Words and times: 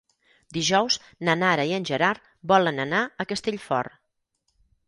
Dijous 0.55 0.97
na 1.29 1.35
Nara 1.43 1.67
i 1.71 1.75
en 1.77 1.85
Gerard 1.91 2.25
volen 2.55 2.85
anar 2.87 3.05
a 3.25 3.29
Castellfort. 3.33 3.99